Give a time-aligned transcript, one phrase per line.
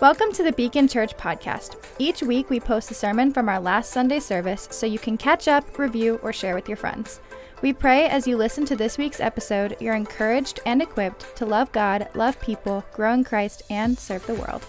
[0.00, 1.74] Welcome to the Beacon Church podcast.
[1.98, 5.48] Each week we post a sermon from our last Sunday service so you can catch
[5.48, 7.18] up, review, or share with your friends.
[7.62, 11.72] We pray as you listen to this week's episode, you're encouraged and equipped to love
[11.72, 14.64] God, love people, grow in Christ, and serve the world.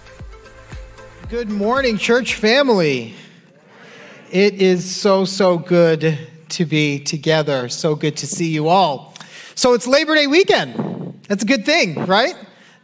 [1.29, 3.13] Good morning, church family.
[4.31, 6.17] It is so, so good
[6.49, 7.69] to be together.
[7.69, 9.13] So good to see you all.
[9.53, 11.19] So it's Labor Day weekend.
[11.27, 12.33] That's a good thing, right?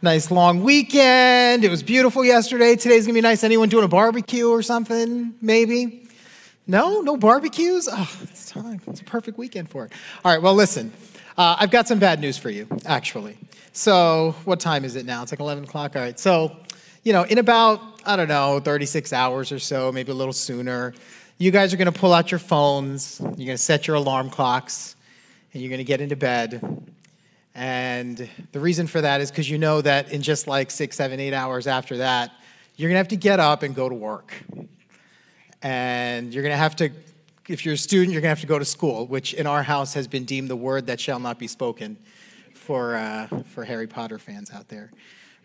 [0.02, 1.64] Nice long weekend.
[1.64, 2.76] It was beautiful yesterday.
[2.76, 3.42] Today's gonna be nice.
[3.42, 5.34] Anyone doing a barbecue or something?
[5.40, 6.06] Maybe?
[6.66, 7.00] No?
[7.00, 7.88] No barbecues?
[7.90, 8.82] Oh, it's time.
[8.88, 9.92] It's a perfect weekend for it.
[10.22, 10.92] All right, well, listen.
[11.38, 13.38] Uh, I've got some bad news for you, actually.
[13.72, 15.22] So, what time is it now?
[15.22, 15.96] It's like 11 o'clock.
[15.96, 16.54] All right, so,
[17.02, 20.92] you know, in about, I don't know, 36 hours or so, maybe a little sooner,
[21.38, 24.94] you guys are gonna pull out your phones, you're gonna set your alarm clocks,
[25.54, 26.85] and you're gonna get into bed
[27.56, 31.18] and the reason for that is because you know that in just like six, seven,
[31.18, 32.32] eight hours after that,
[32.76, 34.34] you're to have to get up and go to work.
[35.62, 36.90] And you're to have to,
[37.48, 39.94] if you're a student, you're to have to go to school, which in our house
[39.94, 41.96] has been deemed the word that shall not be spoken
[42.52, 44.90] for, uh, for Harry Potter fans out there,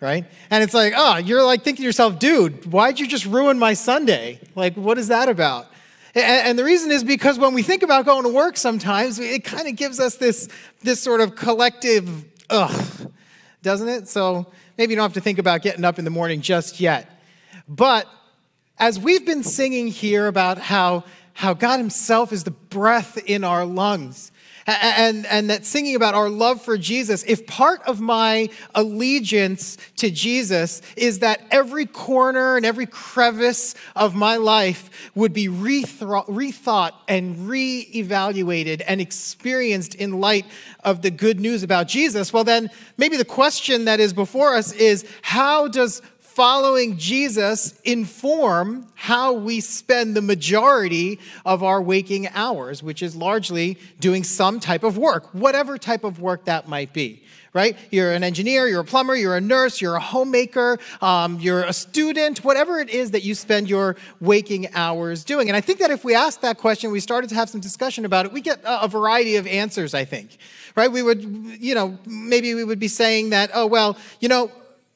[0.02, 0.26] right?
[0.50, 3.74] And it's like, oh, you're like thinking to yourself, dude, why'd you just ruin my
[3.74, 4.42] Sunday?
[4.54, 5.71] Like, what is that about?
[6.14, 9.68] And the reason is because when we think about going to work sometimes, it kind
[9.68, 10.50] of gives us this,
[10.82, 13.12] this sort of collective ugh,
[13.64, 14.08] doesn't it?
[14.10, 17.22] So maybe you don't have to think about getting up in the morning just yet.
[17.68, 18.08] But
[18.78, 23.66] as we've been singing here about how, how God Himself is the breath in our
[23.66, 24.32] lungs,
[24.82, 30.10] and, and that singing about our love for Jesus, if part of my allegiance to
[30.10, 37.36] Jesus is that every corner and every crevice of my life would be rethought and
[37.38, 40.46] reevaluated and experienced in light
[40.84, 44.72] of the good news about Jesus, well, then maybe the question that is before us
[44.74, 46.02] is how does
[46.42, 53.78] following Jesus inform how we spend the majority of our waking hours, which is largely
[54.00, 57.22] doing some type of work, whatever type of work that might be.
[57.54, 57.78] Right?
[57.92, 61.74] You're an engineer, you're a plumber, you're a nurse, you're a homemaker, um, you're a
[61.74, 65.48] student, whatever it is that you spend your waking hours doing.
[65.48, 68.04] And I think that if we asked that question, we started to have some discussion
[68.04, 70.38] about it, we get a variety of answers, I think.
[70.76, 70.92] Right?
[70.92, 74.50] We would, you know, maybe we would be saying that, oh, well, you know,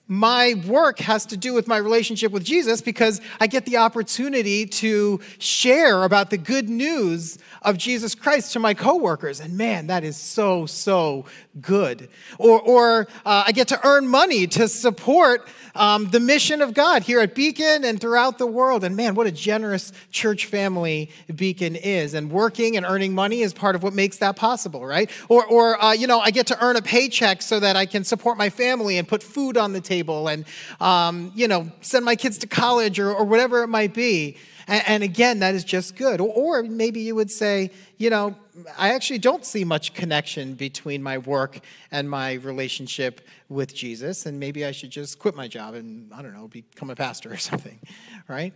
[0.07, 4.67] my work has to do with my relationship with Jesus because I get the opportunity
[4.67, 9.39] to share about the good news of Jesus Christ to my coworkers.
[9.39, 11.25] And man, that is so, so
[11.59, 12.07] good.
[12.37, 17.01] Or, or uh, I get to earn money to support um, the mission of God
[17.01, 18.83] here at Beacon and throughout the world.
[18.83, 22.13] And man, what a generous church family Beacon is.
[22.13, 25.09] And working and earning money is part of what makes that possible, right?
[25.29, 28.03] Or, or uh, you know, I get to earn a paycheck so that I can
[28.03, 30.45] support my family and put food on the table and,
[30.79, 34.37] um, you know, send my kids to college or, or whatever it might be.
[34.67, 36.19] And, and again, that is just good.
[36.19, 38.35] Or, or maybe you would say, you know,
[38.77, 41.59] I actually don't see much connection between my work
[41.91, 46.21] and my relationship with Jesus, and maybe I should just quit my job and, I
[46.21, 47.79] don't know, become a pastor or something,
[48.27, 48.53] right?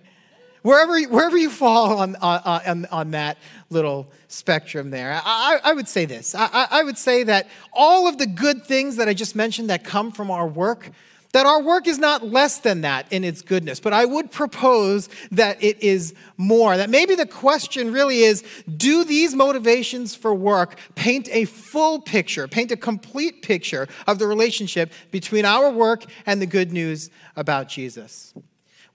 [0.62, 3.38] Wherever, wherever you fall on, on, on that
[3.70, 6.36] little spectrum there, I, I would say this.
[6.36, 9.86] I, I would say that all of the good things that I just mentioned that
[9.86, 10.92] come from our work,
[11.32, 15.10] that our work is not less than that in its goodness, but I would propose
[15.32, 16.76] that it is more.
[16.76, 18.44] That maybe the question really is
[18.78, 24.28] do these motivations for work paint a full picture, paint a complete picture of the
[24.28, 28.34] relationship between our work and the good news about Jesus?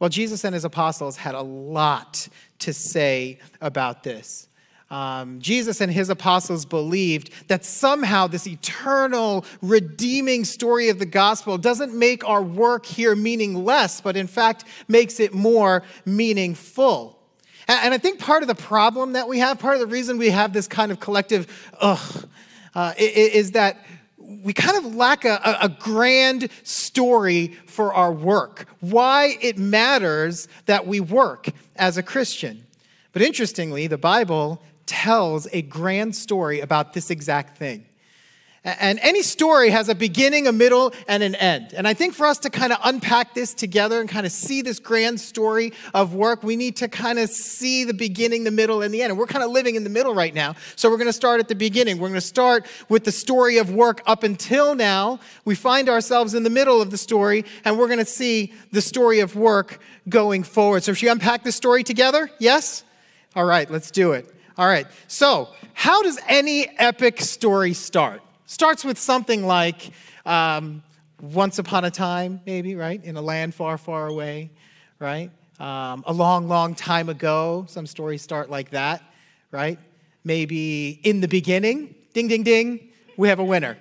[0.00, 2.28] Well, Jesus and his apostles had a lot
[2.58, 4.48] to say about this
[4.94, 11.58] um, Jesus and his apostles believed that somehow this eternal, redeeming story of the gospel
[11.58, 17.18] doesn't make our work here meaningless, but in fact makes it more meaningful.
[17.66, 20.16] And, and I think part of the problem that we have, part of the reason
[20.16, 22.28] we have this kind of collective ugh,
[22.76, 23.84] uh, is that
[24.16, 30.86] we kind of lack a, a, grand story for our work, why it matters that
[30.86, 32.64] we work as a Christian.
[33.12, 37.86] But interestingly, the Bible tells a grand story about this exact thing.
[38.66, 41.74] And any story has a beginning, a middle, and an end.
[41.74, 44.62] And I think for us to kind of unpack this together and kind of see
[44.62, 48.80] this grand story of work, we need to kind of see the beginning, the middle,
[48.80, 49.10] and the end.
[49.10, 50.54] And we're kind of living in the middle right now.
[50.76, 51.98] So we're going to start at the beginning.
[51.98, 55.20] We're going to start with the story of work up until now.
[55.44, 58.80] We find ourselves in the middle of the story, and we're going to see the
[58.80, 59.78] story of work
[60.08, 60.84] going forward.
[60.84, 62.30] So should we unpack this story together?
[62.38, 62.82] Yes?
[63.36, 64.33] All right, let's do it.
[64.56, 64.86] All right.
[65.08, 68.22] So, how does any epic story start?
[68.46, 69.90] Starts with something like,
[70.24, 70.82] um,
[71.20, 73.02] once upon a time, maybe, right?
[73.02, 74.50] In a land far, far away,
[75.00, 75.30] right?
[75.58, 77.64] Um, a long, long time ago.
[77.68, 79.02] Some stories start like that,
[79.50, 79.78] right?
[80.22, 83.76] Maybe in the beginning, ding, ding, ding, we have a winner.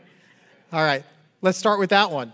[0.72, 1.04] All right,
[1.44, 2.34] let's start with that one.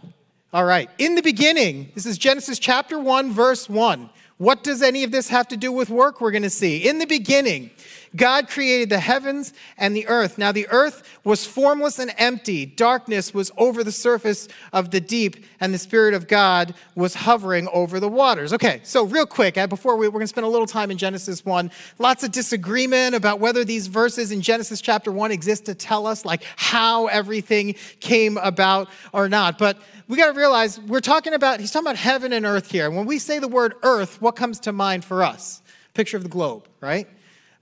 [0.54, 4.10] All right, in the beginning, this is Genesis chapter 1, verse 1.
[4.38, 6.22] What does any of this have to do with work?
[6.22, 6.88] We're going to see.
[6.88, 7.72] In the beginning,
[8.16, 10.38] God created the heavens and the earth.
[10.38, 12.66] Now, the earth was formless and empty.
[12.66, 17.68] Darkness was over the surface of the deep, and the Spirit of God was hovering
[17.72, 18.54] over the waters.
[18.54, 20.98] Okay, so real quick, uh, before we, we're going to spend a little time in
[20.98, 25.76] Genesis 1, lots of disagreement about whether these verses in Genesis chapter 1 exist to
[25.76, 29.58] tell us, like, how everything came about or not.
[29.58, 29.78] But
[30.08, 32.88] we got to realize we're talking about, he's talking about heaven and earth here.
[32.88, 35.62] And when we say the word earth, what comes to mind for us?
[35.94, 37.08] Picture of the globe, right?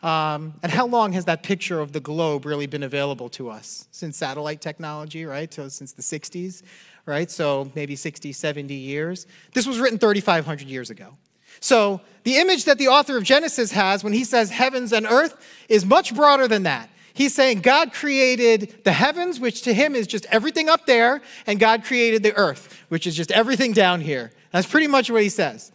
[0.03, 3.87] Um, and how long has that picture of the globe really been available to us?
[3.91, 5.51] Since satellite technology, right?
[5.51, 6.61] So since the 60s,
[7.05, 7.31] right?
[7.31, 9.25] So maybe 60, 70 years.
[9.53, 11.17] This was written 3,500 years ago.
[11.59, 15.35] So the image that the author of Genesis has when he says heavens and earth
[15.69, 16.89] is much broader than that.
[17.13, 21.59] He's saying God created the heavens, which to him is just everything up there, and
[21.59, 24.31] God created the earth, which is just everything down here.
[24.51, 25.71] That's pretty much what he says.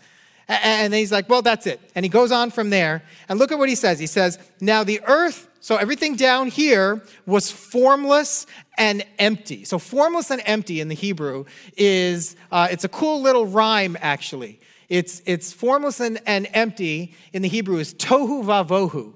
[0.62, 1.80] And then he's like, well, that's it.
[1.94, 3.02] And he goes on from there.
[3.28, 3.98] And look at what he says.
[3.98, 8.46] He says, now the earth, so everything down here was formless
[8.76, 9.64] and empty.
[9.64, 11.44] So formless and empty in the Hebrew
[11.76, 14.60] is, uh, it's a cool little rhyme, actually.
[14.88, 19.14] It's, it's formless and, and empty in the Hebrew is tohu vavohu.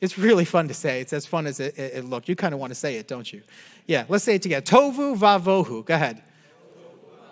[0.00, 1.00] It's really fun to say.
[1.00, 2.28] It's as fun as it, it, it looked.
[2.28, 3.42] You kind of want to say it, don't you?
[3.86, 4.64] Yeah, let's say it together.
[4.64, 5.84] tohu vavohu.
[5.84, 6.22] Go ahead.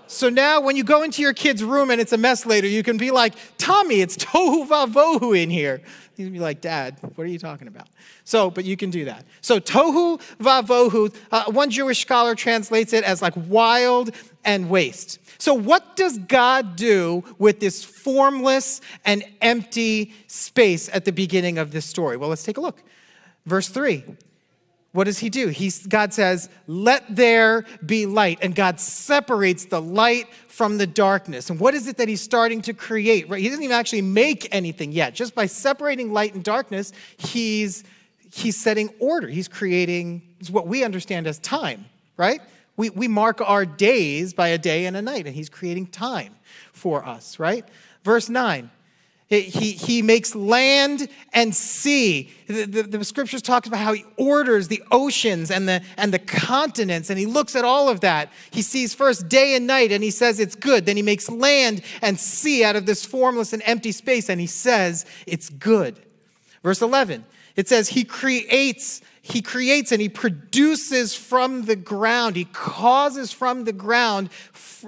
[0.08, 2.82] So now when you go into your kid's room and it's a mess later, you
[2.82, 5.82] can be like, Tommy, it's tohu vavohu in here.
[6.16, 7.88] Gonna be like, Dad, what are you talking about?
[8.25, 9.25] So, but you can do that.
[9.40, 14.10] So tohu vavohu, uh, one Jewish scholar translates it as like wild
[14.44, 15.20] and waste.
[15.40, 21.70] So what does God do with this formless and empty space at the beginning of
[21.70, 22.16] this story?
[22.16, 22.82] Well, let's take a look.
[23.46, 24.04] Verse 3
[24.93, 25.49] what does he do?
[25.49, 28.38] He's, God says, Let there be light.
[28.40, 31.50] And God separates the light from the darkness.
[31.50, 33.29] And what is it that he's starting to create?
[33.29, 33.40] Right?
[33.40, 35.14] He doesn't even actually make anything yet.
[35.14, 37.85] Just by separating light and darkness, he's,
[38.32, 39.29] he's setting order.
[39.29, 41.85] He's creating what we understand as time,
[42.17, 42.40] right?
[42.76, 46.35] We, we mark our days by a day and a night, and he's creating time
[46.73, 47.64] for us, right?
[48.05, 48.70] Verse 9
[49.28, 52.30] he, he makes land and sea.
[52.46, 56.19] The, the, the, scriptures talk about how he orders the oceans and the, and the
[56.19, 58.32] continents, and he looks at all of that.
[58.50, 60.86] He sees first day and night, and he says it's good.
[60.86, 64.46] Then he makes land and sea out of this formless and empty space, and he
[64.46, 66.00] says it's good.
[66.62, 72.34] Verse 11, it says he creates he creates and he produces from the ground.
[72.34, 74.30] He causes from the ground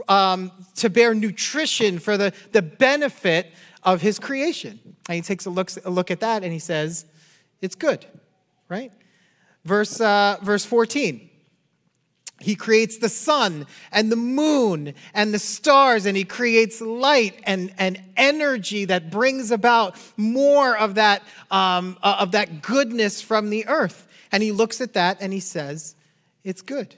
[0.09, 3.53] um, to bear nutrition for the, the benefit
[3.83, 4.79] of his creation.
[5.09, 7.07] And he takes a look, a look at that and he says,
[7.61, 8.07] it's good,
[8.69, 8.93] right?
[9.65, 11.29] Verse, uh, verse 14.
[12.41, 17.71] He creates the sun and the moon and the stars, and he creates light and,
[17.77, 23.67] and energy that brings about more of that, um, uh, of that goodness from the
[23.69, 24.09] earth.
[24.33, 25.95] And he looks at that and he says,
[26.43, 26.95] It's good.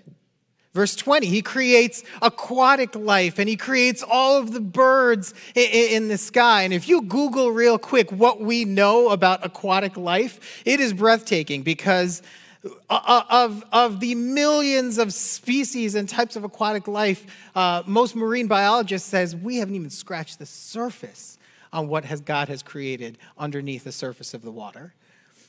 [0.74, 6.16] Verse 20, he creates aquatic life and he creates all of the birds in the
[6.16, 6.62] sky.
[6.62, 11.62] And if you Google real quick what we know about aquatic life, it is breathtaking
[11.62, 12.22] because
[12.64, 18.16] uh, uh, of, of the millions of species and types of aquatic life, uh, most
[18.16, 21.36] marine biologists says we haven't even scratched the surface
[21.70, 24.94] on what has God has created underneath the surface of the water.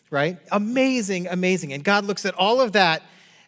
[0.09, 0.37] Right?
[0.51, 1.71] Amazing, amazing.
[1.71, 3.03] And God looks at all of that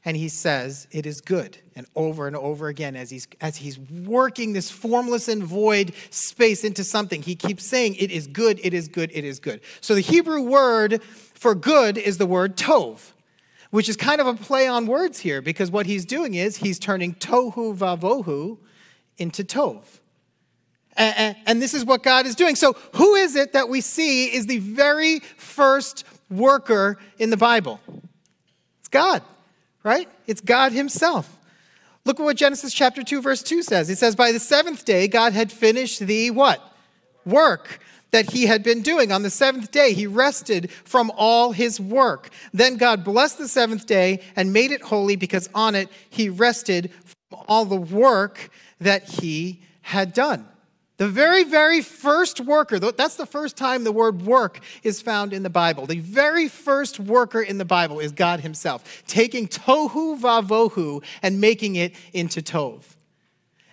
[0.06, 3.80] and he says it is good and over and over again as he's as he's
[3.80, 8.74] working this formless and void space into something he keeps saying it is good it
[8.74, 13.12] is good it is good so the hebrew word for good is the word tov
[13.72, 16.80] which is kind of a play on words here because what he's doing is he's
[16.80, 18.58] turning tohu vavohu
[19.18, 19.82] into tov
[20.98, 22.56] and, and this is what God is doing.
[22.56, 27.82] So, who is it that we see is the very first worker in the Bible?
[28.80, 29.22] It's God
[29.86, 30.10] right?
[30.28, 31.32] It's God Himself.
[32.04, 33.90] Look at what Genesis chapter 2, verse 2 says.
[33.90, 36.62] It says, By the seventh day, God had finished the what?
[37.26, 37.80] Work
[38.12, 39.12] that he had been doing.
[39.12, 42.30] On the seventh day, he rested from all his work.
[42.54, 46.92] Then God blessed the seventh day and made it holy because on it he rested
[47.04, 48.50] from all the work
[48.80, 50.48] that he had done.
[50.98, 55.44] The very, very first worker, that's the first time the word work is found in
[55.44, 55.86] the Bible.
[55.86, 61.76] The very first worker in the Bible is God Himself, taking tohu vavohu and making
[61.76, 62.84] it into tov.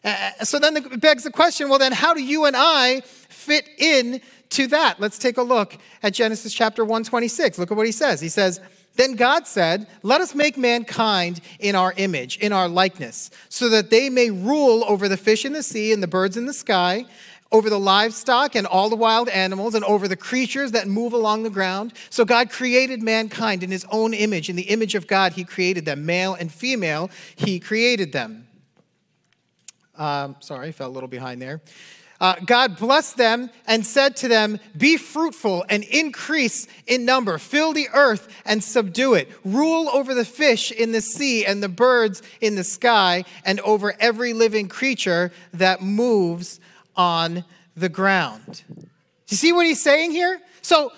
[0.05, 3.69] Uh, so then it begs the question well, then how do you and I fit
[3.79, 4.99] in to that?
[4.99, 7.57] Let's take a look at Genesis chapter 126.
[7.57, 8.21] Look at what he says.
[8.21, 8.61] He says,
[8.95, 13.91] then God said, Let us make mankind in our image, in our likeness, so that
[13.91, 17.07] they may rule over the fish in the sea and the birds in the sky,
[17.51, 21.43] over the livestock and all the wild animals, and over the creatures that move along
[21.43, 21.93] the ground.
[22.11, 24.49] So God created mankind in his own image.
[24.51, 26.05] In the image of God, he created them.
[26.05, 28.47] Male and female, he created them.
[29.97, 31.61] Um, sorry, I fell a little behind there.
[32.23, 37.73] Uh, God blessed them and said to them, Be fruitful and increase in number, fill
[37.73, 42.23] the earth and subdue it, rule over the fish in the sea and the birds
[42.41, 46.61] in the sky, and over every living creature that moves
[46.95, 47.45] on
[47.77, 48.63] the ground.
[49.27, 50.41] You see what he's saying here?
[50.61, 50.93] So,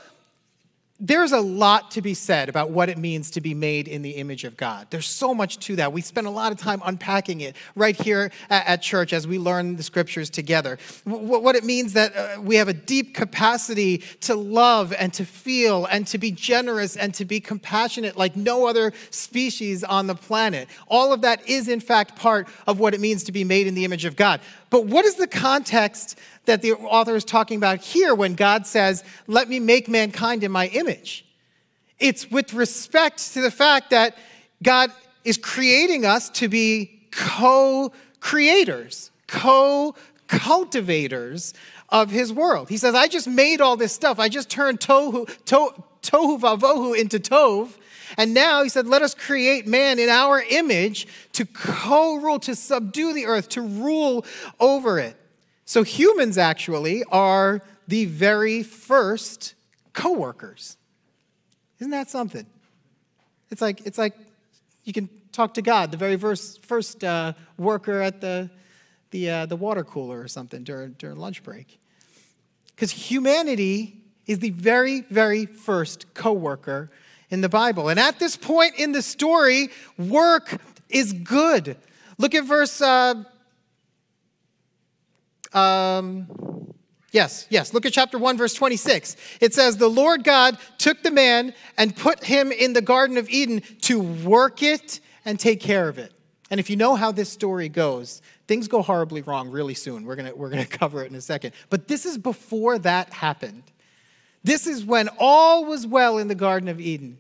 [1.01, 4.13] there's a lot to be said about what it means to be made in the
[4.13, 4.87] image of God.
[4.91, 5.93] There's so much to that.
[5.93, 9.77] We spend a lot of time unpacking it right here at, church as we learn
[9.77, 10.79] the scriptures together.
[11.05, 15.87] What it means that uh, we have a deep capacity to love and to feel
[15.87, 20.69] and to be generous and to be compassionate like no other species on the planet.
[20.87, 23.75] All of that is, in fact, part of what it means to be made in
[23.75, 24.41] the image of God.
[24.75, 29.05] But what is the context that the author is talking about here when God says,
[29.29, 31.25] Let me make mankind in my image.
[32.01, 34.19] It's with respect to the fact that
[34.65, 34.91] God
[35.23, 39.95] is creating us to be co creators, co
[40.27, 41.55] cultivators
[41.91, 42.69] of his world.
[42.69, 44.19] He says, I just made all this stuff.
[44.19, 47.75] I just turned tohu, to, tohu vavohu into tov.
[48.17, 52.55] And now he said, let us create man in our image to co rule, to
[52.55, 54.25] subdue the earth, to rule
[54.61, 55.17] over it.
[55.65, 59.55] So humans actually are the very first
[59.93, 60.77] coworkers.
[61.79, 62.47] Isn't that something?
[63.51, 64.15] It's like it's like
[64.85, 68.51] you can talk to God, the very first first uh, worker at the
[69.11, 71.79] the uh, the water cooler or something during during lunch break.
[72.75, 76.91] Because humanity is the very very first coworker
[77.35, 81.77] in the Bible, and at this point in the story, work is good.
[82.17, 82.81] Look at verse.
[82.81, 83.25] Uh,
[85.53, 86.73] um,
[87.13, 87.75] yes, yes.
[87.75, 89.17] Look at chapter 1, verse 26.
[89.41, 93.29] It says, The Lord God took the man and put him in the Garden of
[93.29, 96.13] Eden to work it and take care of it.
[96.51, 100.05] And if you know how this story goes, things go horribly wrong really soon.
[100.05, 101.53] We're going we're going to cover it in a second.
[101.71, 103.65] But this is before that happened.
[104.45, 107.19] This is when all was well in the Garden of Eden.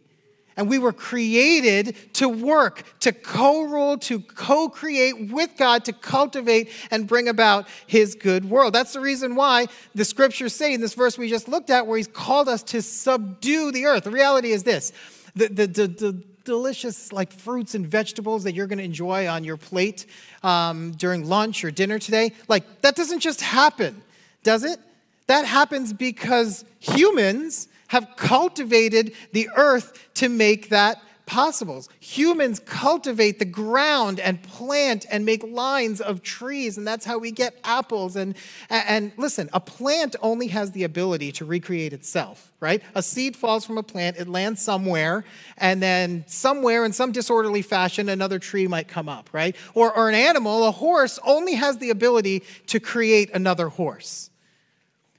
[0.56, 5.92] And we were created to work, to co rule, to co create with God, to
[5.92, 8.73] cultivate and bring about His good world.
[8.73, 11.96] That's the reason why the scriptures say in this verse we just looked at, where
[11.96, 14.04] He's called us to subdue the earth.
[14.04, 14.92] The reality is this
[15.34, 19.44] the, the, the, the delicious like fruits and vegetables that you're going to enjoy on
[19.44, 20.06] your plate
[20.42, 24.02] um, during lunch or dinner today, like that doesn't just happen,
[24.42, 24.78] does it?
[25.26, 31.85] That happens because humans have cultivated the earth to make that possible.
[32.00, 37.31] Humans cultivate the ground and plant and make lines of trees, and that's how we
[37.31, 38.17] get apples.
[38.17, 38.35] And,
[38.69, 42.83] and listen, a plant only has the ability to recreate itself, right?
[42.95, 45.25] A seed falls from a plant, it lands somewhere,
[45.57, 49.57] and then somewhere in some disorderly fashion, another tree might come up, right?
[49.75, 54.31] Or, or an animal, a horse, only has the ability to create another horse.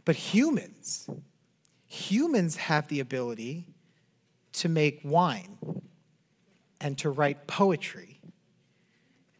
[0.04, 1.10] But humans,
[1.96, 3.66] humans have the ability
[4.54, 5.58] to make wine
[6.82, 8.20] and to write poetry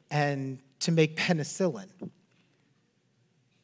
[0.10, 1.90] and to make penicillin.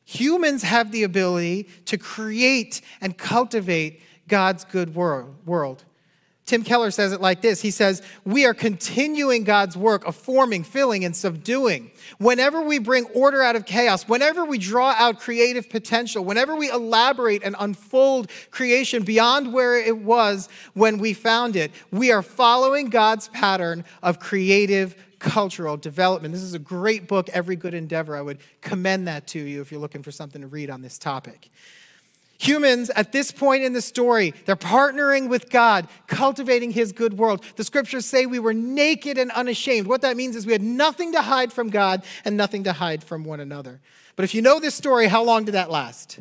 [0.05, 5.85] Humans have the ability to create and cultivate God's good world.
[6.51, 10.65] Tim Keller says it like this He says, We are continuing God's work of forming,
[10.65, 11.91] filling, and subduing.
[12.17, 16.69] Whenever we bring order out of chaos, whenever we draw out creative potential, whenever we
[16.69, 22.89] elaborate and unfold creation beyond where it was when we found it, we are following
[22.89, 26.33] God's pattern of creative cultural development.
[26.33, 28.13] This is a great book, Every Good Endeavor.
[28.13, 30.97] I would commend that to you if you're looking for something to read on this
[30.97, 31.49] topic.
[32.41, 37.45] Humans at this point in the story, they're partnering with God, cultivating his good world.
[37.55, 39.85] The scriptures say we were naked and unashamed.
[39.85, 43.03] What that means is we had nothing to hide from God and nothing to hide
[43.03, 43.79] from one another.
[44.15, 46.17] But if you know this story, how long did that last?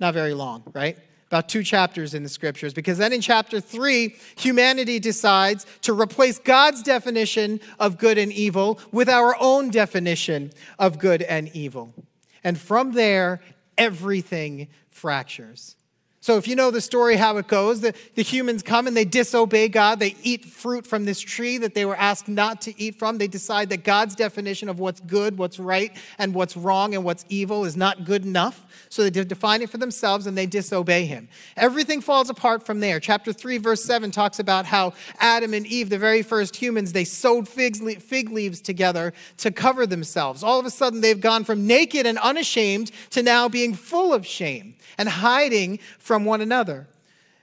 [0.00, 0.98] Not very long, right?
[1.28, 6.40] About two chapters in the scriptures, because then in chapter three, humanity decides to replace
[6.40, 11.94] God's definition of good and evil with our own definition of good and evil.
[12.42, 13.40] And from there,
[13.78, 15.76] everything fractures.
[16.24, 19.04] So, if you know the story, how it goes, the, the humans come and they
[19.04, 19.98] disobey God.
[19.98, 23.18] They eat fruit from this tree that they were asked not to eat from.
[23.18, 27.26] They decide that God's definition of what's good, what's right, and what's wrong and what's
[27.28, 28.64] evil is not good enough.
[28.88, 31.28] So, they define it for themselves and they disobey Him.
[31.58, 33.00] Everything falls apart from there.
[33.00, 37.04] Chapter 3, verse 7 talks about how Adam and Eve, the very first humans, they
[37.04, 40.42] sewed fig, fig leaves together to cover themselves.
[40.42, 44.26] All of a sudden, they've gone from naked and unashamed to now being full of
[44.26, 46.86] shame and hiding from one another.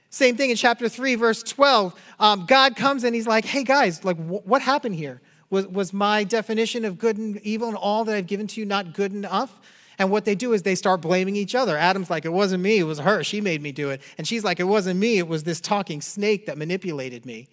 [0.10, 1.96] Same thing in chapter 3, verse 12.
[2.20, 5.22] Um, God comes and he's like, hey guys, like, wh- what happened here?
[5.50, 8.66] Was, was my definition of good and evil and all that I've given to you
[8.66, 9.60] not good enough?
[9.98, 11.78] And what they do is they start blaming each other.
[11.78, 13.24] Adam's like, it wasn't me, it was her.
[13.24, 14.02] She made me do it.
[14.18, 17.48] And she's like, it wasn't me, it was this talking snake that manipulated me.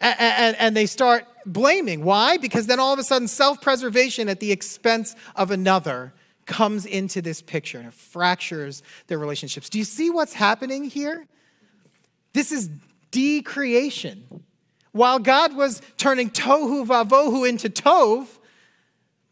[0.00, 2.04] And, and, and they start blaming.
[2.04, 2.38] Why?
[2.38, 6.12] Because then all of a sudden, self preservation at the expense of another
[6.46, 9.68] comes into this picture and it fractures their relationships.
[9.68, 11.26] Do you see what's happening here?
[12.32, 12.70] This is
[13.10, 14.44] decreation.
[14.92, 18.26] While God was turning tohu vavohu into tov,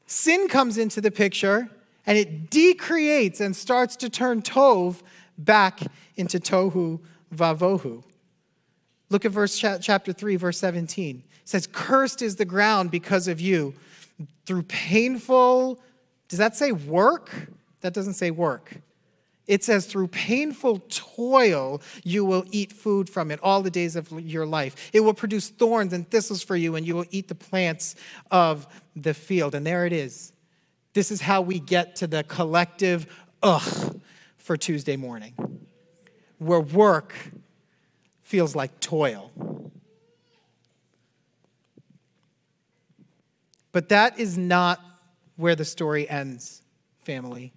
[0.06, 1.68] sin comes into the picture
[2.06, 5.02] and it decreates and starts to turn tov
[5.36, 5.80] back
[6.16, 7.00] into tohu
[7.34, 8.02] vavohu.
[9.10, 11.24] Look at verse chapter 3 verse 17.
[11.42, 13.74] It says cursed is the ground because of you
[14.46, 15.80] through painful
[16.30, 17.49] does that say work?
[17.80, 18.76] That doesn't say work.
[19.49, 24.12] It says, through painful toil, you will eat food from it all the days of
[24.12, 24.90] your life.
[24.92, 27.96] It will produce thorns and thistles for you, and you will eat the plants
[28.30, 29.56] of the field.
[29.56, 30.32] And there it is.
[30.94, 34.00] This is how we get to the collective ugh
[34.38, 35.34] for Tuesday morning,
[36.38, 37.12] where work
[38.22, 39.32] feels like toil.
[43.72, 44.80] But that is not
[45.40, 46.62] where the story ends,
[46.99, 47.52] family.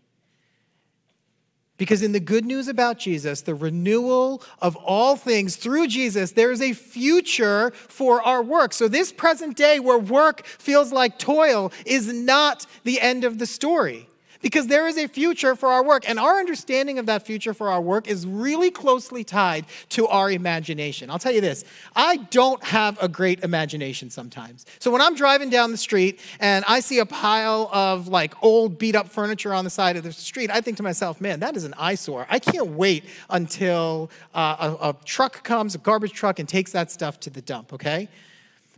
[1.78, 6.52] Because in the good news about Jesus, the renewal of all things through Jesus, there
[6.52, 8.74] is a future for our work.
[8.74, 13.48] So, this present day where work feels like toil is not the end of the
[13.48, 14.08] story
[14.44, 16.08] because there is a future for our work.
[16.08, 20.29] And our understanding of that future for our work is really closely tied to our
[20.29, 21.10] imagination.
[21.10, 24.68] I'll tell you this I don't have a great imagination sometimes.
[24.77, 28.77] So when I'm driving down the street and I see a pile of like old
[28.77, 31.56] beat up furniture on the side of the street, I think to myself, man, that
[31.56, 32.27] is an eyesore.
[32.29, 36.92] I can't wait until uh, a, a truck comes, a garbage truck, and takes that
[36.92, 38.10] stuff to the dump, okay?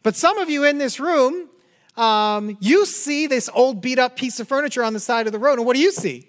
[0.04, 1.50] But some of you in this room,
[1.98, 5.40] um, you see this old beat up piece of furniture on the side of the
[5.40, 6.28] road, and what do you see?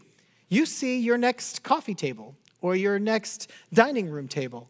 [0.48, 4.68] You see your next coffee table or your next dining room table.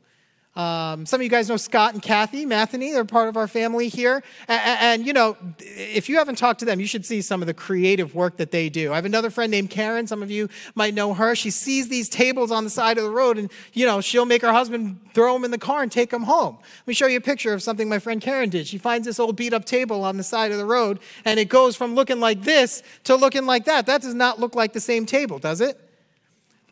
[0.56, 2.92] Um, some of you guys know Scott and Kathy Matheny.
[2.92, 4.22] They're part of our family here.
[4.48, 7.46] And, and, you know, if you haven't talked to them, you should see some of
[7.46, 8.92] the creative work that they do.
[8.92, 10.06] I have another friend named Karen.
[10.06, 11.34] Some of you might know her.
[11.34, 14.40] She sees these tables on the side of the road and, you know, she'll make
[14.40, 16.56] her husband throw them in the car and take them home.
[16.60, 18.66] Let me show you a picture of something my friend Karen did.
[18.66, 21.50] She finds this old beat up table on the side of the road and it
[21.50, 23.84] goes from looking like this to looking like that.
[23.86, 25.86] That does not look like the same table, does it?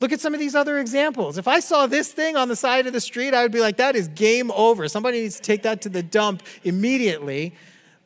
[0.04, 1.38] Look at some of these other examples.
[1.38, 3.78] If I saw this thing on the side of the street, I would be like,
[3.78, 4.86] that is game over.
[4.86, 7.54] Somebody needs to take that to the dump immediately.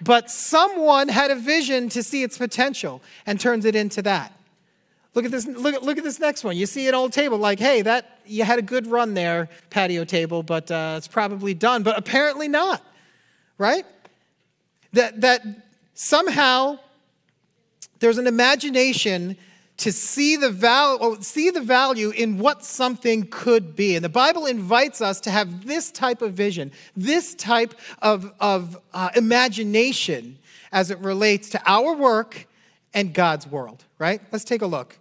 [0.00, 4.32] But someone had a vision to see its potential and turns it into that.
[5.14, 6.56] Look at this, look look at this next one.
[6.56, 10.04] You see an old table, like, hey, that you had a good run there, patio
[10.04, 11.82] table, but uh, it's probably done.
[11.82, 12.80] But apparently not,
[13.58, 13.84] right?
[14.92, 15.42] That, that
[15.94, 16.78] somehow
[17.98, 19.36] there's an imagination
[19.78, 23.94] to see the, val- see the value in what something could be.
[23.96, 28.76] And the Bible invites us to have this type of vision, this type of, of
[28.92, 30.38] uh, imagination
[30.72, 32.46] as it relates to our work
[32.92, 34.20] and God's world, right?
[34.32, 34.98] Let's take a look.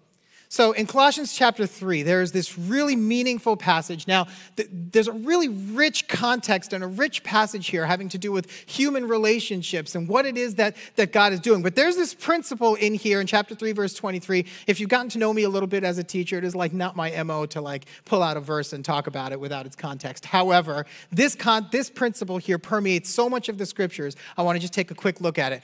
[0.50, 4.08] So in Colossians chapter 3, there's this really meaningful passage.
[4.08, 8.32] Now, th- there's a really rich context and a rich passage here having to do
[8.32, 11.64] with human relationships and what it is that, that God is doing.
[11.64, 14.46] But there's this principle in here in chapter 3, verse 23.
[14.68, 16.72] If you've gotten to know me a little bit as a teacher, it is like
[16.72, 19.76] not my MO to like pull out a verse and talk about it without its
[19.76, 20.26] context.
[20.26, 24.16] However, this, con- this principle here permeates so much of the scriptures.
[24.38, 25.64] I want to just take a quick look at it.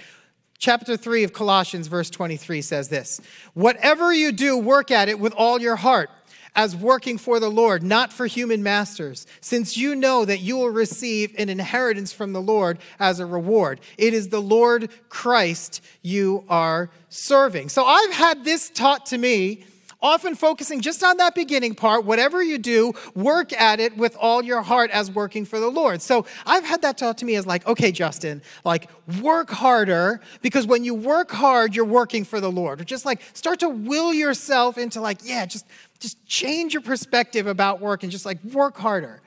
[0.63, 3.19] Chapter 3 of Colossians, verse 23 says this
[3.53, 6.09] Whatever you do, work at it with all your heart,
[6.55, 10.69] as working for the Lord, not for human masters, since you know that you will
[10.69, 13.81] receive an inheritance from the Lord as a reward.
[13.97, 17.67] It is the Lord Christ you are serving.
[17.67, 19.65] So I've had this taught to me
[20.03, 22.05] often focusing just on that beginning part.
[22.05, 26.01] Whatever you do, work at it with all your heart as working for the Lord.
[26.01, 28.89] So I've had that taught to me as like, okay, Justin, like
[29.21, 32.81] work harder because when you work hard, you're working for the Lord.
[32.81, 35.65] Or just like start to will yourself into like, yeah, just
[35.99, 39.21] just change your perspective about work and just like work harder.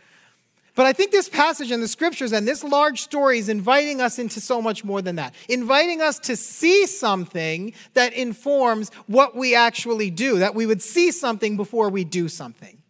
[0.77, 4.19] But I think this passage in the scriptures and this large story is inviting us
[4.19, 9.55] into so much more than that, inviting us to see something that informs what we
[9.55, 12.83] actually do, that we would see something before we do something.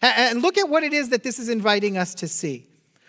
[0.00, 2.66] And look at what it is that this is inviting us to see.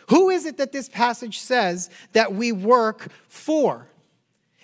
[0.09, 3.87] Who is it that this passage says that we work for?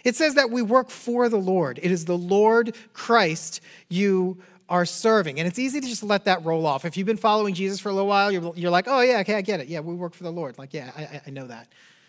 [0.04, 1.80] It says that we work for the Lord.
[1.82, 5.40] It is the Lord Christ you are serving.
[5.40, 6.86] And it's easy to just let that roll off.
[6.86, 9.36] If you've been following Jesus for a little while, you're, you're like, oh, yeah, okay,
[9.36, 9.68] I get it.
[9.68, 10.58] Yeah, we work for the Lord.
[10.58, 11.68] Like, yeah, I, I know that.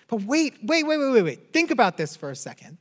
[0.09, 1.53] But wait, wait, wait, wait, wait, wait.
[1.53, 2.77] Think about this for a second.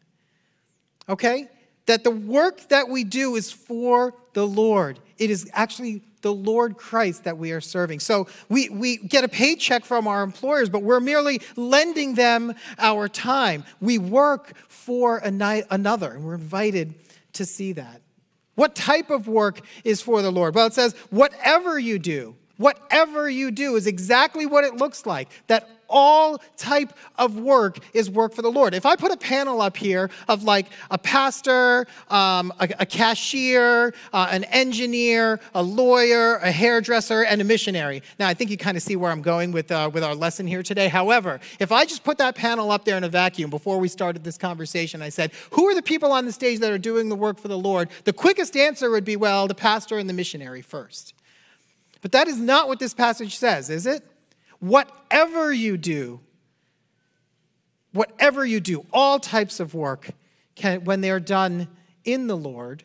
[1.08, 1.48] Okay?
[1.86, 5.00] That the work that we do is for the Lord.
[5.18, 8.02] It is actually the Lord Christ that we are serving.
[8.02, 13.08] So we, we get a paycheck from our employers, but we're merely lending them our
[13.08, 13.64] time.
[13.80, 16.96] We work for another, and we're invited
[17.34, 18.02] to see that.
[18.60, 20.54] What type of work is for the Lord?
[20.54, 25.30] Well, it says, whatever you do, whatever you do is exactly what it looks like.
[25.48, 28.74] That all type of work is work for the Lord.
[28.74, 33.94] If I put a panel up here of like a pastor, um, a, a, cashier,
[34.14, 38.04] uh, an engineer, a lawyer, a hairdresser, and a missionary.
[38.20, 40.48] Now, I think you kind of see where I'm going with, uh, with our lesson
[40.48, 40.88] here today.
[40.88, 44.24] However, if I just put that panel up there in a vacuum before we started
[44.24, 47.16] this conversation, I said, Who are the people on the stage that are doing the
[47.16, 47.90] work for the Lord?
[48.04, 51.14] The quickest answer would be, Well, the pastor and the missionary first.
[52.02, 54.04] But that is not what this passage says, is it?
[54.60, 56.20] Whatever you do,
[57.94, 60.10] whatever you do, all types of work,
[60.56, 61.68] can, when they're done
[62.04, 62.84] in the Lord,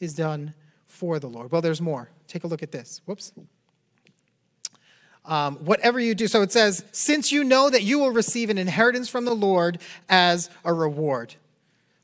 [0.00, 0.54] is done
[0.86, 1.50] for the Lord.
[1.50, 2.10] Well, there's more.
[2.28, 3.00] Take a look at this.
[3.06, 3.32] Whoops.
[5.24, 6.26] Um, whatever you do.
[6.26, 9.78] So it says, since you know that you will receive an inheritance from the Lord
[10.08, 11.34] as a reward.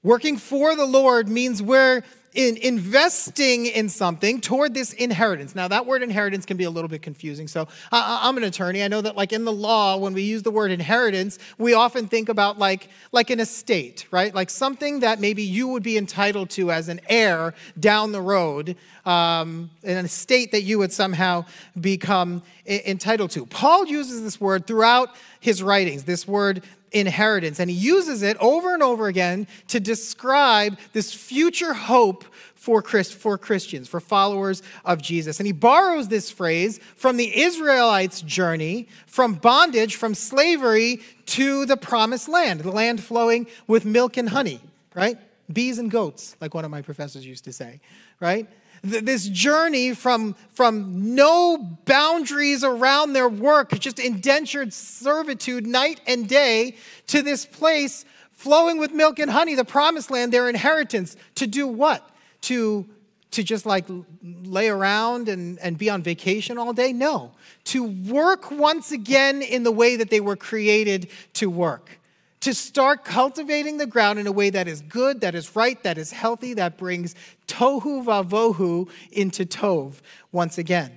[0.02, 2.02] Working for the Lord means we're
[2.34, 5.54] in investing in something toward this inheritance.
[5.54, 7.48] Now, that word inheritance can be a little bit confusing.
[7.48, 8.82] So, I'm an attorney.
[8.82, 12.06] I know that, like in the law, when we use the word inheritance, we often
[12.06, 14.34] think about like like an estate, right?
[14.34, 18.76] Like something that maybe you would be entitled to as an heir down the road,
[19.04, 21.44] um, an estate that you would somehow
[21.80, 23.46] become entitled to.
[23.46, 26.04] Paul uses this word throughout his writings.
[26.04, 27.60] This word inheritance.
[27.60, 32.24] And he uses it over and over again to describe this future hope
[32.54, 35.40] for, Christ, for Christians, for followers of Jesus.
[35.40, 41.76] And he borrows this phrase from the Israelites' journey from bondage, from slavery to the
[41.76, 44.60] promised land, the land flowing with milk and honey,
[44.94, 45.16] right?
[45.50, 47.80] Bees and goats, like one of my professors used to say,
[48.20, 48.46] right?
[48.82, 56.76] This journey from, from no boundaries around their work, just indentured servitude night and day,
[57.08, 61.16] to this place flowing with milk and honey, the promised land, their inheritance.
[61.36, 62.08] To do what?
[62.42, 62.86] To,
[63.32, 63.84] to just like
[64.22, 66.92] lay around and, and be on vacation all day?
[66.92, 67.32] No.
[67.64, 71.99] To work once again in the way that they were created to work
[72.40, 75.98] to start cultivating the ground in a way that is good, that is right, that
[75.98, 77.14] is healthy, that brings
[77.46, 80.00] tohu vavohu into tov
[80.32, 80.90] once again.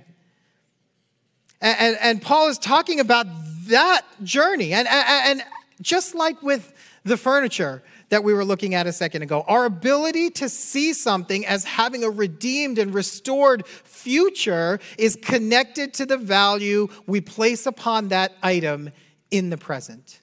[1.60, 3.26] And, and, and Paul is talking about
[3.66, 4.72] that journey.
[4.72, 5.48] And, and, and
[5.80, 6.72] just like with
[7.04, 11.44] the furniture that we were looking at a second ago, our ability to see something
[11.46, 18.08] as having a redeemed and restored future is connected to the value we place upon
[18.08, 18.90] that item
[19.30, 20.20] in the present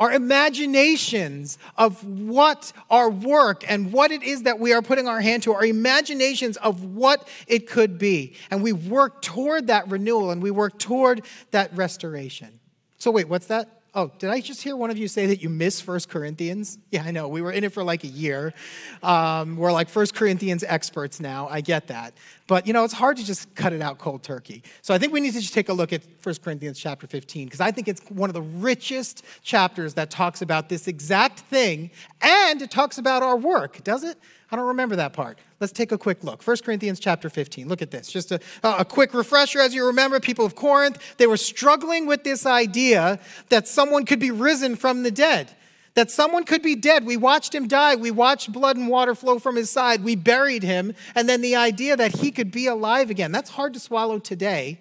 [0.00, 5.20] our imaginations of what our work and what it is that we are putting our
[5.20, 8.34] hand to, our imaginations of what it could be.
[8.50, 12.58] And we work toward that renewal and we work toward that restoration.
[12.96, 13.79] So, wait, what's that?
[13.92, 16.78] Oh, did I just hear one of you say that you miss First Corinthians?
[16.92, 17.26] Yeah, I know.
[17.26, 18.54] We were in it for like a year.
[19.02, 21.48] Um, we're like First Corinthians experts now.
[21.48, 22.14] I get that.
[22.46, 24.62] But, you know, it's hard to just cut it out cold turkey.
[24.82, 27.46] So I think we need to just take a look at First Corinthians chapter 15,
[27.46, 31.90] because I think it's one of the richest chapters that talks about this exact thing,
[32.20, 34.18] and it talks about our work, does it?
[34.52, 35.38] I don't remember that part.
[35.60, 36.42] Let's take a quick look.
[36.42, 37.68] 1 Corinthians chapter 15.
[37.68, 38.10] Look at this.
[38.10, 39.60] Just a, a quick refresher.
[39.60, 44.18] As you remember, people of Corinth, they were struggling with this idea that someone could
[44.18, 45.50] be risen from the dead.
[45.94, 47.04] That someone could be dead.
[47.04, 47.94] We watched him die.
[47.94, 50.02] We watched blood and water flow from his side.
[50.02, 50.94] We buried him.
[51.14, 53.30] And then the idea that he could be alive again.
[53.32, 54.80] That's hard to swallow today.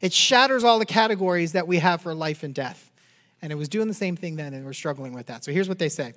[0.00, 2.90] It shatters all the categories that we have for life and death.
[3.42, 5.44] And it was doing the same thing then, and we're struggling with that.
[5.44, 6.14] So here's what they say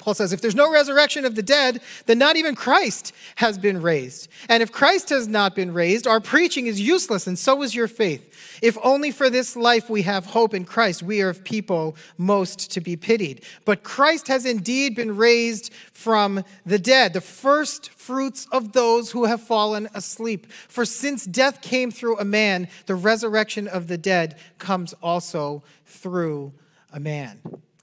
[0.00, 3.82] Paul says, if there's no resurrection of the dead, then not even Christ has been
[3.82, 4.28] raised.
[4.48, 7.86] And if Christ has not been raised, our preaching is useless, and so is your
[7.86, 8.58] faith.
[8.62, 12.70] If only for this life we have hope in Christ, we are of people most
[12.72, 13.44] to be pitied.
[13.66, 19.26] But Christ has indeed been raised from the dead, the first fruits of those who
[19.26, 20.50] have fallen asleep.
[20.50, 26.54] For since death came through a man, the resurrection of the dead comes also through
[26.90, 27.40] a man.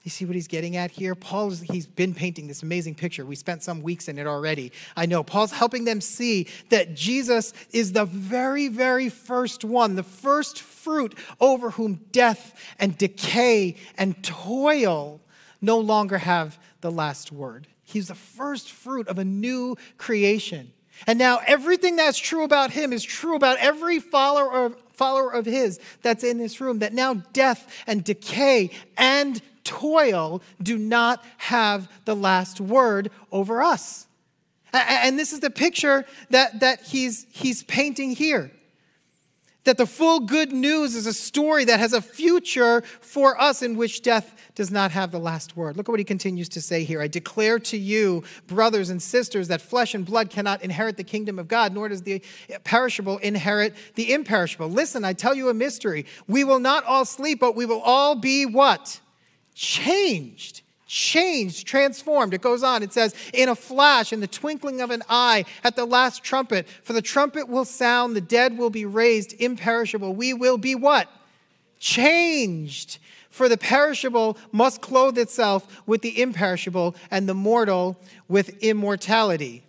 [0.08, 1.14] You see what he's getting at here?
[1.14, 3.26] Paul, he's been painting this amazing picture.
[3.26, 4.72] We spent some weeks in it already.
[4.96, 5.22] I know.
[5.22, 11.14] Paul's helping them see that Jesus is the very, very first one, the first fruit
[11.42, 15.20] over whom death and decay and toil
[15.60, 17.66] no longer have the last word.
[17.82, 20.72] He's the first fruit of a new creation.
[21.06, 25.44] And now everything that's true about him is true about every follower of, follower of
[25.44, 26.78] his that's in this room.
[26.78, 34.06] That now death and decay and toil do not have the last word over us.
[34.72, 38.50] And this is the picture that, that he's, he's painting here.
[39.64, 43.76] That the full good news is a story that has a future for us in
[43.76, 45.76] which death does not have the last word.
[45.76, 47.02] Look at what he continues to say here.
[47.02, 51.38] I declare to you, brothers and sisters, that flesh and blood cannot inherit the kingdom
[51.38, 52.22] of God, nor does the
[52.64, 54.70] perishable inherit the imperishable.
[54.70, 56.06] Listen, I tell you a mystery.
[56.26, 59.00] We will not all sleep, but we will all be what?
[59.58, 62.34] Changed changed, transformed.
[62.34, 62.82] It goes on.
[62.82, 66.66] It says, in a flash, in the twinkling of an eye, at the last trumpet.
[66.82, 70.14] For the trumpet will sound, the dead will be raised, imperishable.
[70.14, 71.08] We will be what?
[71.78, 72.98] Changed.
[73.30, 79.62] For the perishable must clothe itself with the imperishable, and the mortal with immortality.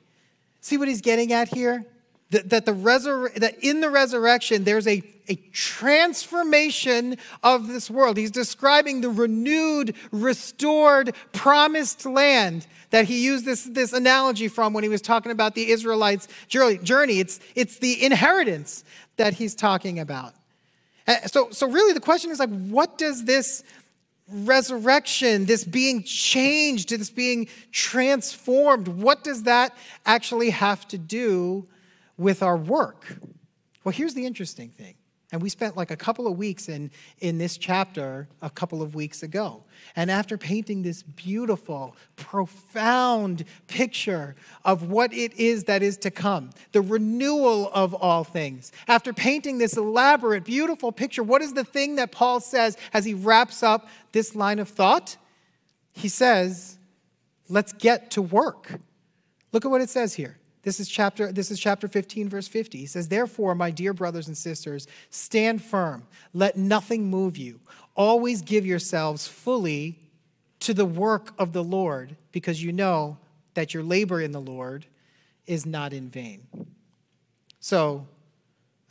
[0.61, 1.85] See what he's getting at here?
[2.31, 8.17] That, that, the resur- that in the resurrection, there's a, a transformation of this world.
[8.17, 14.83] He's describing the renewed, restored, promised land that he used this, this analogy from when
[14.83, 17.19] he was talking about the Israelites' journey.
[17.19, 18.83] It's, it's the inheritance
[19.17, 20.33] that he's talking about.
[21.07, 23.63] Uh, so, so really the question is like, what does this
[24.31, 31.67] resurrection, this being changed, this being transformed, what does that actually have to do
[32.19, 33.17] with our work.
[33.83, 34.93] Well, here's the interesting thing.
[35.31, 38.95] And we spent like a couple of weeks in, in this chapter a couple of
[38.95, 39.63] weeks ago.
[39.95, 46.49] And after painting this beautiful, profound picture of what it is that is to come,
[46.71, 51.97] the renewal of all things, after painting this elaborate, beautiful picture, what is the thing
[51.97, 55.15] that Paul says as he wraps up this line of thought?
[55.91, 56.77] He says,
[57.51, 58.79] Let's get to work.
[59.51, 60.37] Look at what it says here.
[60.69, 62.77] This is chapter this is chapter 15 verse 50.
[62.77, 66.05] He says, "Therefore, my dear brothers and sisters, stand firm.
[66.31, 67.59] Let nothing move you.
[67.95, 69.97] Always give yourselves fully
[70.59, 73.17] to the work of the Lord, because you know
[73.55, 74.85] that your labor in the Lord
[75.47, 76.45] is not in vain."
[77.59, 78.07] So,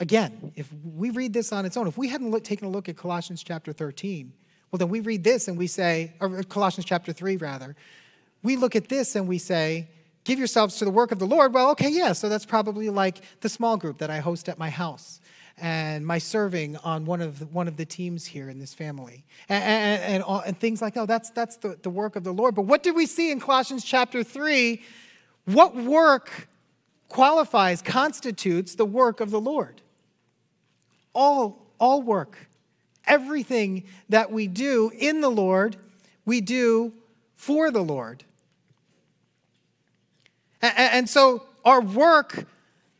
[0.00, 2.88] again, if we read this on its own, if we hadn't look, taken a look
[2.88, 4.32] at Colossians chapter 13,
[4.72, 7.76] well, then we read this and we say, or Colossians chapter 3, rather,
[8.42, 9.86] we look at this and we say,
[10.28, 11.54] give yourselves to the work of the Lord.
[11.54, 14.68] Well, okay, yeah, so that's probably like the small group that I host at my
[14.68, 15.22] house
[15.56, 19.24] and my serving on one of the, one of the teams here in this family
[19.48, 21.00] and, and, and, all, and things like that.
[21.00, 22.54] Oh, that's, that's the, the work of the Lord.
[22.54, 24.82] But what did we see in Colossians chapter 3?
[25.46, 26.48] What work
[27.08, 29.80] qualifies, constitutes the work of the Lord?
[31.14, 32.36] All, all work.
[33.06, 35.76] Everything that we do in the Lord,
[36.26, 36.92] we do
[37.34, 38.24] for the Lord.
[40.62, 42.46] And so our work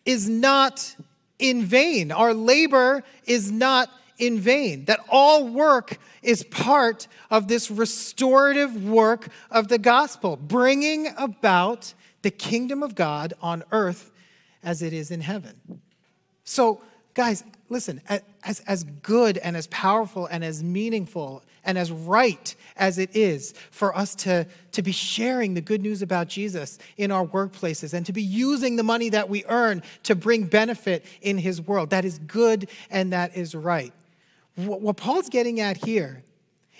[0.05, 0.97] is not
[1.39, 2.13] in vain.
[2.13, 4.85] Our labor is not in vain.
[4.87, 12.31] That all work is part of this restorative work of the gospel, bringing about the
[12.31, 14.11] kingdom of God on earth
[14.63, 15.81] as it is in heaven.
[16.45, 16.83] So,
[17.19, 18.01] guys, listen,
[18.45, 23.55] as, as good and as powerful and as meaningful and as right as it is
[23.73, 28.07] for us to, to be sharing the good news about Jesus in our workplaces and
[28.07, 31.91] to be using the money that we earn to bring benefit in his world.
[31.91, 33.93] That is good and that is right.
[34.55, 36.23] What Paul's getting at here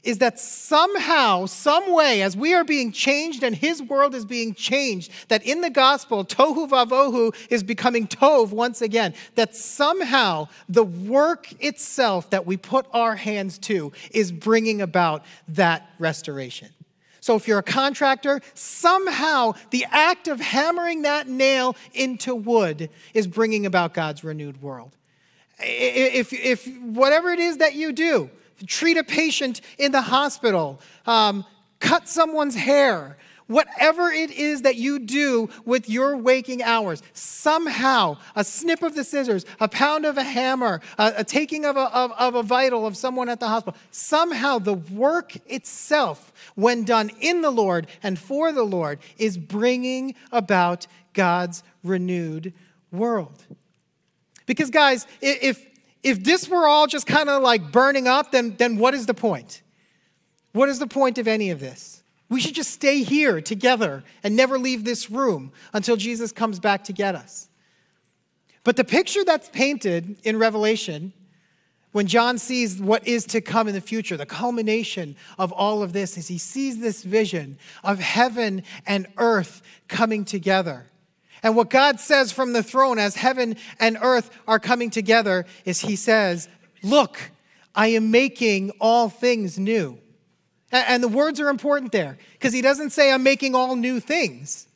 [0.05, 4.55] is that somehow, some way, as we are being changed and his world is being
[4.55, 10.85] changed, that in the gospel, tohu vavohu is becoming tov once again, that somehow the
[10.85, 16.69] work itself that we put our hands to is bringing about that restoration.
[17.21, 23.27] So if you're a contractor, somehow the act of hammering that nail into wood is
[23.27, 24.97] bringing about God's renewed world.
[25.59, 28.31] If, if whatever it is that you do,
[28.67, 31.45] treat a patient in the hospital, um,
[31.81, 33.17] cut someone's hair,
[33.49, 39.03] Whatever it is that you do with your waking hours, somehow a snip of the
[39.03, 42.87] scissors, a pound of a hammer, a, a taking of a, of, of a vital
[42.87, 48.19] of someone at the hospital, somehow the work itself, when done in the Lord and
[48.19, 52.53] for the Lord, is bringing about God's renewed
[52.93, 53.47] world.
[54.45, 55.67] Because, guys, if,
[56.03, 59.15] if this were all just kind of like burning up, then, then what is the
[59.15, 59.63] point?
[60.53, 62.03] What is the point of any of this?
[62.29, 66.85] We should just stay here together and never leave this room until Jesus comes back
[66.85, 67.49] to get us.
[68.65, 71.15] But the picture that's painted in Revelation,
[71.93, 75.95] when John sees what is to come in the future, the culmination of all of
[75.95, 80.91] this, is he sees this vision of heaven and earth coming together.
[81.43, 85.81] And what God says from the throne as heaven and earth are coming together is
[85.81, 86.49] He says,
[86.83, 87.19] Look,
[87.75, 89.99] I am making all things new.
[90.71, 94.67] And the words are important there because He doesn't say, I'm making all new things.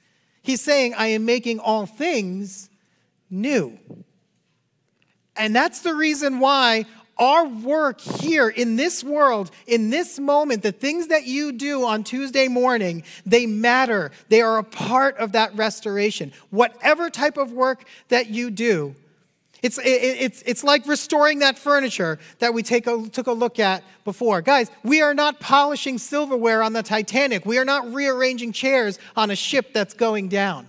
[0.43, 2.69] He's saying, I am making all things
[3.31, 3.79] new.
[5.37, 6.87] And that's the reason why
[7.23, 12.03] our work here in this world, in this moment, the things that you do on
[12.03, 14.11] Tuesday morning, they matter.
[14.29, 16.33] They are a part of that restoration.
[16.51, 18.97] Whatever type of work that you do,
[19.63, 23.61] it's, it, it's, it's like restoring that furniture that we take a, took a look
[23.61, 24.43] at before.
[24.43, 27.47] Guys, we are not polishing silverware on the Titanic.
[27.47, 30.67] We are not rearranging chairs on a ship that's going down.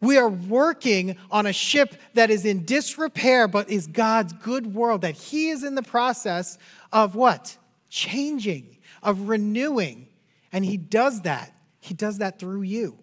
[0.00, 5.02] We are working on a ship that is in disrepair, but is God's good world,
[5.02, 6.58] that He is in the process
[6.92, 7.56] of what?
[7.90, 10.08] Changing, of renewing.
[10.52, 11.52] And He does that.
[11.80, 12.98] He does that through you.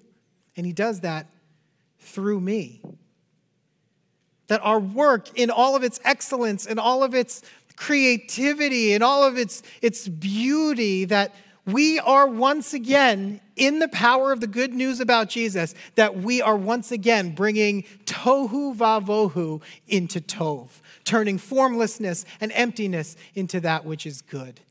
[0.56, 1.28] And He does that
[2.00, 2.82] through me.
[4.48, 7.44] That our work, in all of its excellence, in all of its
[7.76, 14.32] creativity, in all of its, its beauty, that we are once again in the power
[14.32, 20.22] of the good news about Jesus, that we are once again bringing tohu vavohu into
[20.22, 20.70] tov,
[21.04, 24.62] turning formlessness and emptiness into that which is good.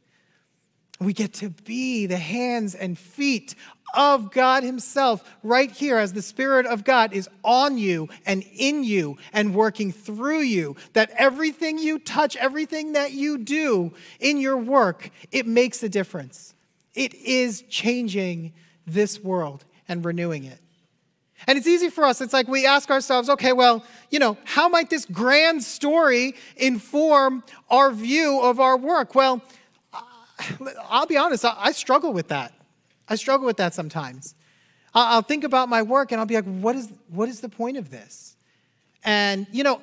[0.98, 3.54] We get to be the hands and feet
[3.94, 8.82] of God Himself right here as the Spirit of God is on you and in
[8.82, 10.76] you and working through you.
[10.94, 16.54] That everything you touch, everything that you do in your work, it makes a difference.
[16.94, 18.54] It is changing
[18.86, 20.58] this world and renewing it.
[21.46, 22.20] And it's easy for us.
[22.20, 27.44] It's like we ask ourselves, okay, well, you know, how might this grand story inform
[27.68, 29.14] our view of our work?
[29.14, 29.42] Well,
[30.88, 32.52] I'll be honest, I struggle with that.
[33.08, 34.34] I struggle with that sometimes.
[34.94, 37.76] I'll think about my work and I'll be like, what is, what is the point
[37.76, 38.34] of this?
[39.04, 39.82] And, you know,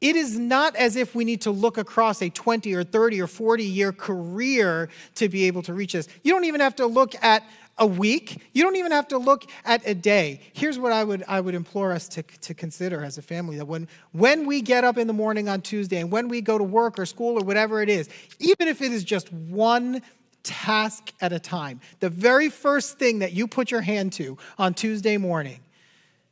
[0.00, 3.26] it is not as if we need to look across a 20 or 30 or
[3.26, 6.08] 40 year career to be able to reach this.
[6.22, 7.44] You don't even have to look at
[7.78, 8.42] a week.
[8.52, 10.40] You don't even have to look at a day.
[10.52, 13.66] Here's what I would, I would implore us to, to consider as a family that
[13.66, 16.64] when, when we get up in the morning on Tuesday and when we go to
[16.64, 18.08] work or school or whatever it is,
[18.38, 20.02] even if it is just one
[20.42, 24.74] task at a time, the very first thing that you put your hand to on
[24.74, 25.60] Tuesday morning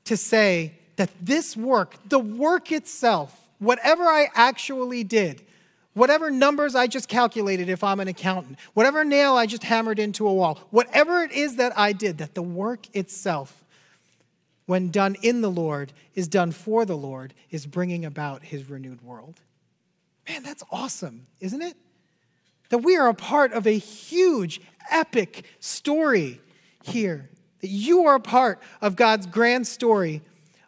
[0.05, 5.43] to say that this work, the work itself, whatever I actually did,
[5.95, 10.27] whatever numbers I just calculated if I'm an accountant, whatever nail I just hammered into
[10.27, 13.65] a wall, whatever it is that I did, that the work itself,
[14.67, 19.03] when done in the Lord, is done for the Lord, is bringing about his renewed
[19.03, 19.41] world.
[20.29, 21.77] Man, that's awesome, isn't it?
[22.69, 26.41] That we are a part of a huge, epic story
[26.83, 27.29] here.
[27.61, 30.23] That you are a part of God's grand story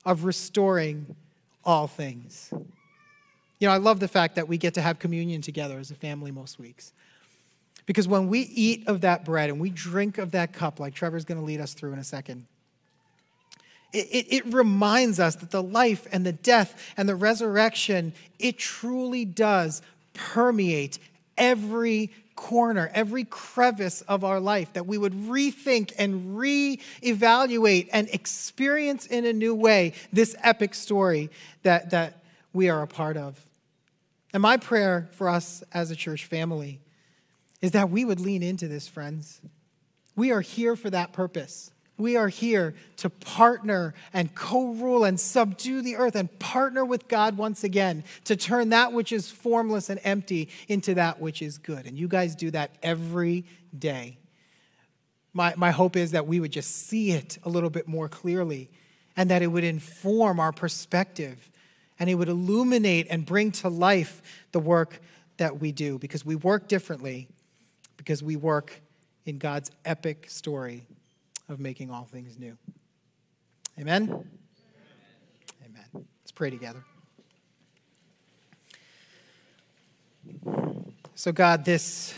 [0.04, 1.16] of restoring
[1.64, 2.52] all things.
[3.58, 5.94] You know, I love the fact that we get to have communion together as a
[5.94, 6.92] family most weeks.
[7.86, 11.24] Because when we eat of that bread and we drink of that cup, like Trevor's
[11.24, 12.46] going to lead us through in a second,
[13.92, 18.58] it, it, it, reminds us that the life and the death and the resurrection, it
[18.58, 19.82] truly does
[20.14, 20.98] permeate
[21.38, 29.06] every corner, every crevice of our life, that we would rethink and re-evaluate and experience
[29.06, 31.30] in a new way this epic story
[31.62, 32.23] that, that
[32.54, 33.38] we are a part of.
[34.32, 36.80] And my prayer for us as a church family
[37.60, 39.40] is that we would lean into this, friends.
[40.16, 41.70] We are here for that purpose.
[41.96, 47.06] We are here to partner and co rule and subdue the earth and partner with
[47.06, 51.58] God once again to turn that which is formless and empty into that which is
[51.58, 51.86] good.
[51.86, 53.44] And you guys do that every
[53.76, 54.18] day.
[55.32, 58.70] My, my hope is that we would just see it a little bit more clearly
[59.16, 61.50] and that it would inform our perspective
[62.04, 64.20] and He would illuminate and bring to life
[64.52, 65.00] the work
[65.38, 67.28] that we do because we work differently,
[67.96, 68.78] because we work
[69.24, 70.86] in God's epic story
[71.48, 72.58] of making all things new.
[73.80, 74.10] Amen?
[75.64, 75.86] Amen.
[75.94, 76.84] Let's pray together.
[81.14, 82.12] So, God, this,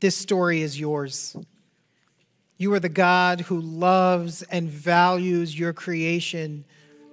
[0.00, 1.36] this story is yours.
[2.56, 6.64] You are the God who loves and values your creation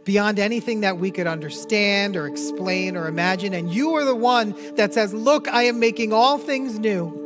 [0.06, 3.54] beyond anything that we could understand or explain or imagine.
[3.54, 7.24] And you are the one that says, Look, I am making all things new.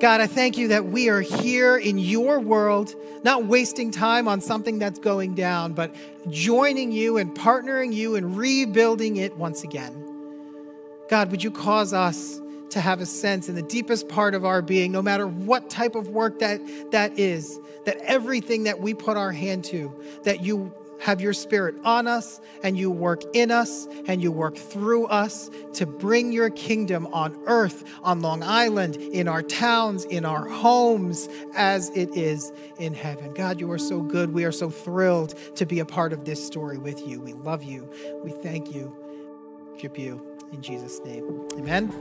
[0.00, 4.42] God, I thank you that we are here in your world, not wasting time on
[4.42, 5.94] something that's going down, but
[6.28, 10.02] joining you and partnering you and rebuilding it once again.
[11.08, 12.38] God, would you cause us
[12.70, 15.94] to have a sense in the deepest part of our being, no matter what type
[15.94, 16.60] of work that,
[16.90, 19.90] that is, that everything that we put our hand to,
[20.24, 24.56] that you have your spirit on us and you work in us and you work
[24.56, 30.24] through us to bring your kingdom on earth, on Long Island, in our towns, in
[30.24, 33.34] our homes, as it is in heaven.
[33.34, 34.32] God, you are so good.
[34.32, 37.20] We are so thrilled to be a part of this story with you.
[37.20, 37.90] We love you.
[38.24, 38.94] We thank you.
[39.72, 41.48] Worship you in Jesus' name.
[41.52, 41.92] Amen.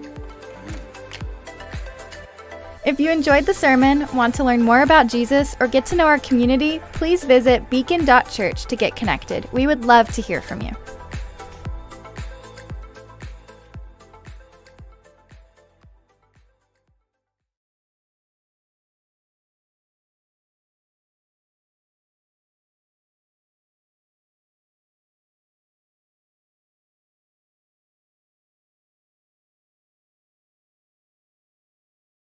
[2.85, 6.05] If you enjoyed the sermon, want to learn more about Jesus, or get to know
[6.05, 9.51] our community, please visit beacon.church to get connected.
[9.51, 10.69] We would love to hear from you.